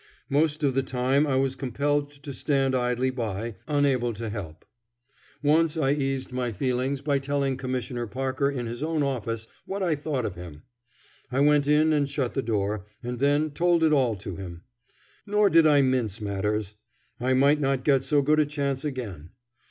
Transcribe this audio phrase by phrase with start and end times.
[0.31, 4.65] Most of the time I was compelled to stand idly by, unable to help.
[5.43, 9.93] Once I eased my feelings by telling Commissioner Parker in his own office what I
[9.93, 10.63] thought of him.
[11.31, 14.63] I went in and shut the door, and then told it all to him.
[15.27, 16.73] Nor did I mince matters;
[17.19, 19.29] I might not get so good a chance again.